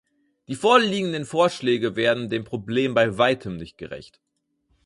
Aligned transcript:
Die 0.47 0.55
vorliegenden 0.55 1.25
Vorschläge 1.25 1.95
werden 1.95 2.27
dem 2.27 2.43
Problem 2.43 2.95
bei 2.95 3.19
weitem 3.19 3.57
nicht 3.57 3.77
gerecht. 3.77 4.19